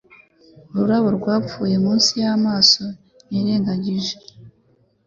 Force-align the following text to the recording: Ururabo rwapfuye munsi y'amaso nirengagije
Ururabo 0.71 1.07
rwapfuye 1.17 1.75
munsi 1.83 2.11
y'amaso 2.21 2.83
nirengagije 3.29 4.15